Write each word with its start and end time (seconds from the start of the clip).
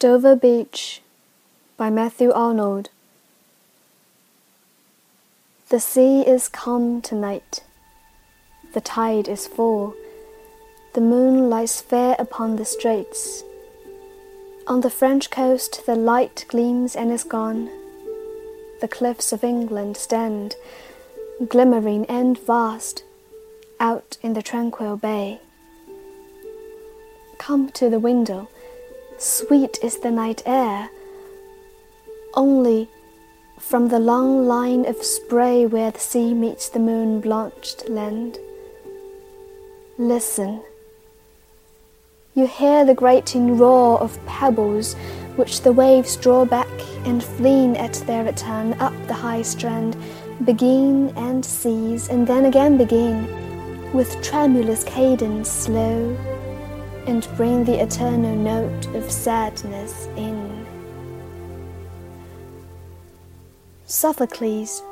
Dover 0.00 0.36
Beach 0.36 1.02
by 1.76 1.90
Matthew 1.90 2.30
Arnold. 2.30 2.88
The 5.70 5.80
sea 5.80 6.20
is 6.20 6.46
calm 6.46 7.02
tonight, 7.02 7.64
the 8.74 8.80
tide 8.80 9.26
is 9.26 9.48
full, 9.48 9.96
the 10.94 11.00
moon 11.00 11.50
lies 11.50 11.80
fair 11.80 12.14
upon 12.16 12.54
the 12.54 12.64
straits. 12.64 13.42
On 14.68 14.82
the 14.82 14.88
French 14.88 15.30
coast 15.30 15.84
the 15.84 15.96
light 15.96 16.44
gleams 16.46 16.94
and 16.94 17.10
is 17.10 17.24
gone. 17.24 17.68
The 18.80 18.86
cliffs 18.86 19.32
of 19.32 19.42
England 19.42 19.96
stand, 19.96 20.54
glimmering 21.48 22.06
and 22.06 22.38
vast, 22.38 23.02
out 23.80 24.16
in 24.22 24.34
the 24.34 24.42
tranquil 24.42 24.96
bay. 24.96 25.40
Come 27.38 27.70
to 27.70 27.90
the 27.90 27.98
window 27.98 28.48
Sweet 29.20 29.80
is 29.82 29.98
the 29.98 30.12
night 30.12 30.44
air. 30.46 30.90
Only 32.34 32.88
from 33.58 33.88
the 33.88 33.98
long 33.98 34.46
line 34.46 34.86
of 34.86 35.02
spray 35.02 35.66
where 35.66 35.90
the 35.90 35.98
sea 35.98 36.32
meets 36.34 36.68
the 36.68 36.78
moon 36.78 37.20
blanched 37.20 37.88
land. 37.88 38.38
Listen. 39.98 40.62
You 42.36 42.46
hear 42.46 42.84
the 42.84 42.94
grating 42.94 43.58
roar 43.58 43.98
of 43.98 44.24
pebbles 44.24 44.94
which 45.34 45.62
the 45.62 45.72
waves 45.72 46.14
draw 46.14 46.44
back 46.44 46.68
and 47.04 47.24
fleeing 47.24 47.76
at 47.76 47.94
their 48.06 48.22
return 48.22 48.74
up 48.74 48.94
the 49.08 49.14
high 49.14 49.42
strand, 49.42 49.96
begin 50.44 51.12
and 51.16 51.44
cease 51.44 52.08
and 52.08 52.24
then 52.24 52.44
again 52.44 52.76
begin, 52.78 53.26
with 53.92 54.22
tremulous 54.22 54.84
cadence 54.84 55.50
slow 55.50 56.16
and 57.08 57.26
bring 57.38 57.64
the 57.64 57.82
eternal 57.82 58.36
note 58.36 58.86
of 58.94 59.10
sadness 59.10 60.08
in. 60.14 60.66
Sophocles 63.86 64.82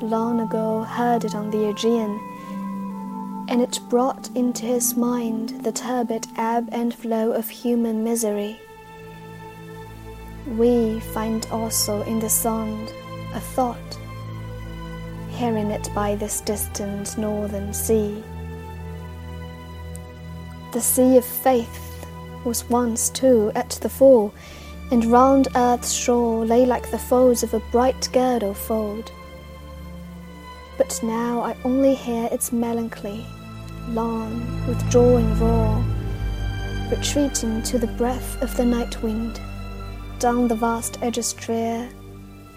long 0.00 0.40
ago 0.40 0.84
heard 0.84 1.24
it 1.24 1.34
on 1.34 1.50
the 1.50 1.68
Aegean, 1.68 2.18
and 3.50 3.60
it 3.60 3.78
brought 3.90 4.30
into 4.34 4.64
his 4.64 4.96
mind 4.96 5.62
the 5.64 5.70
turbid 5.70 6.26
ebb 6.38 6.66
and 6.72 6.94
flow 6.94 7.32
of 7.32 7.46
human 7.46 8.02
misery. 8.02 8.58
We 10.56 11.00
find 11.00 11.46
also 11.50 12.02
in 12.04 12.20
the 12.20 12.30
sound 12.30 12.90
a 13.34 13.40
thought, 13.40 13.98
hearing 15.28 15.70
it 15.70 15.90
by 15.94 16.14
this 16.14 16.40
distant 16.40 17.18
northern 17.18 17.74
sea. 17.74 18.24
The 20.76 20.82
sea 20.82 21.16
of 21.16 21.24
faith 21.24 22.06
was 22.44 22.68
once, 22.68 23.08
too, 23.08 23.50
at 23.54 23.70
the 23.80 23.88
full, 23.88 24.34
and 24.90 25.06
round 25.06 25.48
earth's 25.56 25.90
shore 25.90 26.44
lay 26.44 26.66
like 26.66 26.90
the 26.90 26.98
folds 26.98 27.42
of 27.42 27.54
a 27.54 27.60
bright 27.72 28.10
girdle 28.12 28.52
fold. 28.52 29.10
But 30.76 31.00
now 31.02 31.40
I 31.40 31.56
only 31.64 31.94
hear 31.94 32.28
its 32.30 32.52
melancholy, 32.52 33.24
long, 33.88 34.66
withdrawing 34.68 35.38
roar, 35.40 35.82
retreating 36.90 37.62
to 37.62 37.78
the 37.78 37.94
breath 37.96 38.42
of 38.42 38.54
the 38.58 38.66
night 38.66 39.02
wind, 39.02 39.40
down 40.18 40.46
the 40.46 40.56
vast 40.56 41.02
edges 41.02 41.32
drear 41.32 41.88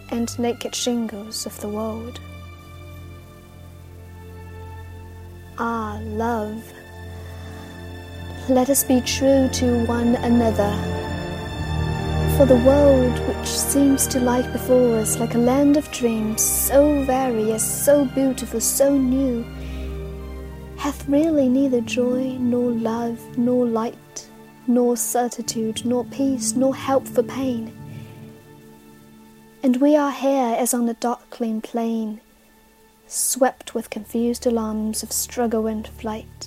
and 0.09 0.37
naked 0.37 0.75
shingles 0.75 1.45
of 1.45 1.57
the 1.61 1.69
wold. 1.69 2.19
Ah, 5.57 6.01
love! 6.03 6.61
Let 8.49 8.69
us 8.69 8.83
be 8.83 8.99
true 9.01 9.47
to 9.49 9.85
one 9.85 10.15
another. 10.15 10.71
For 12.35 12.45
the 12.45 12.61
world 12.65 13.19
which 13.27 13.47
seems 13.47 14.07
to 14.07 14.19
lie 14.19 14.41
before 14.51 14.95
us 14.95 15.19
like 15.19 15.35
a 15.35 15.39
land 15.39 15.77
of 15.77 15.91
dreams, 15.91 16.41
so 16.41 17.03
various, 17.03 17.63
so 17.63 18.05
beautiful, 18.05 18.59
so 18.59 18.97
new, 18.97 19.43
hath 20.77 21.07
really 21.07 21.49
neither 21.49 21.81
joy, 21.81 22.37
nor 22.39 22.71
love, 22.71 23.19
nor 23.37 23.65
light, 23.65 24.29
nor 24.67 24.95
certitude, 24.95 25.85
nor 25.85 26.05
peace, 26.05 26.55
nor 26.55 26.73
help 26.73 27.07
for 27.07 27.23
pain. 27.23 27.75
And 29.61 29.77
we 29.77 29.95
are 29.95 30.11
here 30.11 30.55
as 30.57 30.73
on 30.73 30.87
a 30.87 30.93
darkling 30.93 31.61
plain, 31.61 32.21
swept 33.05 33.75
with 33.75 33.89
confused 33.89 34.47
alarms 34.47 35.03
of 35.03 35.11
struggle 35.11 35.67
and 35.67 35.85
flight 35.87 36.38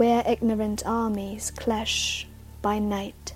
where 0.00 0.24
ignorant 0.26 0.82
armies 0.86 1.50
clash 1.50 2.26
by 2.62 2.78
night. 2.78 3.34